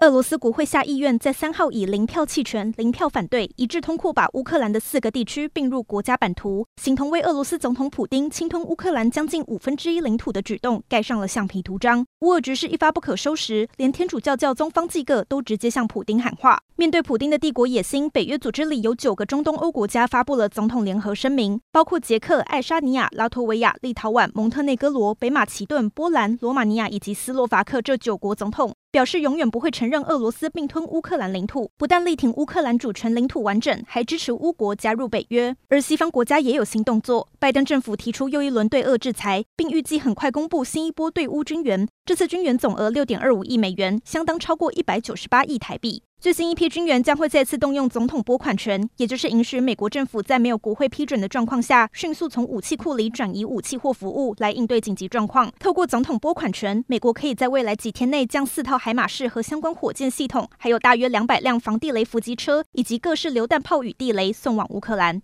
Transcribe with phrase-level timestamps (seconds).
[0.00, 12.06] 俄罗斯国会下议院在三号以零票弃权、零票反对，一致通过把乌克兰的四个地区并入国家版图，形同为俄罗斯总统普丁侵吞乌克兰将近五分之一领土的举动盖上了橡皮图章。
[12.20, 16.60] 乌俄局势一发不可收拾，连天主教教宗方济各都直接向普丁喊话。
[16.76, 28.72] 面对普丁的帝国野心，北约组织里有九个中东欧国家发布了总统联合声明，包括捷克、爱沙尼亚、拉脱维亚、立陶宛、蒙特内哥罗、北马其顿、波兰、罗马尼亚以及斯洛伐克这九国总统。
[28.98, 35.54] 表示永远不会承认俄罗斯并吞乌克兰领土，不但力挺乌克兰主权、领土完整，还支持乌国加入北约。
[35.68, 41.86] 而西方国家也有新动作，拜登政府提出又一轮对俄制裁，并预计很快公布新一波对乌军援。
[42.04, 46.02] 这次军援总额六点二五亿美元，相当超过一百九十八亿台币。
[46.20, 55.52] 最新一批军援将会再次动用总统拨款权，也就是允许美国政府在没有国会批准的状况下，迅速从武器库里转移武器或服务来应对紧急状况。
[55.60, 65.16] 透过总统拨款权，美国可以在未来几天内将四套海马士和相关火箭系统，还有大约两百辆防地雷伏击车以及各式榴弹炮与地雷送往乌克兰。